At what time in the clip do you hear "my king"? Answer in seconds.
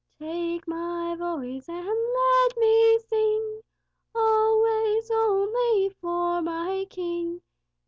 6.41-7.39